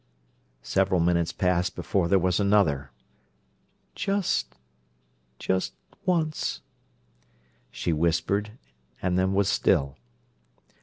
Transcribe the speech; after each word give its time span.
Several 0.63 0.99
minutes 0.99 1.31
passed 1.31 1.75
before 1.75 2.07
there 2.07 2.17
was 2.17 2.39
another. 2.39 2.89
"Just—just 3.93 5.75
once," 6.07 6.61
she 7.69 7.93
whispered, 7.93 8.53
and 8.99 9.15
then 9.15 9.33
was 9.35 9.47
still. 9.47 9.95